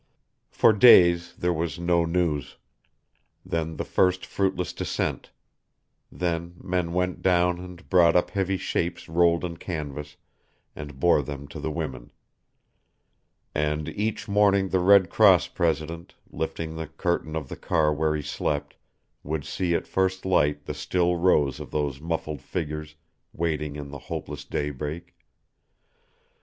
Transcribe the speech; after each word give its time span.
For 0.49 0.73
days 0.73 1.35
there 1.35 1.53
was 1.53 1.77
no 1.77 2.05
news; 2.05 2.57
then 3.45 3.75
the 3.77 3.85
first 3.85 4.25
fruitless 4.25 4.73
descent; 4.73 5.29
then 6.11 6.55
men 6.59 6.91
went 6.93 7.21
down 7.21 7.59
and 7.59 7.87
brought 7.87 8.15
up 8.15 8.31
heavy 8.31 8.57
shapes 8.57 9.07
rolled 9.07 9.45
in 9.45 9.57
canvas 9.57 10.17
and 10.75 10.99
bore 10.99 11.21
them 11.21 11.47
to 11.49 11.59
the 11.59 11.69
women; 11.69 12.11
and 13.53 13.89
"each 13.89 14.27
morning 14.27 14.69
the 14.69 14.79
Red 14.79 15.11
Cross 15.11 15.49
president, 15.49 16.15
lifting 16.31 16.75
the 16.77 16.87
curtain 16.87 17.35
of 17.35 17.47
the 17.47 17.55
car 17.55 17.93
where 17.93 18.15
he 18.15 18.23
slept, 18.23 18.75
would 19.21 19.45
see 19.45 19.75
at 19.75 19.85
first 19.85 20.25
light 20.25 20.65
the 20.65 20.73
still 20.73 21.15
rows 21.15 21.59
of 21.59 21.69
those 21.69 22.01
muffled 22.01 22.41
figures 22.41 22.95
waiting 23.33 23.75
in 23.75 23.91
the 23.91 23.99
hopeless 23.99 24.45
daybreak." 24.45 25.15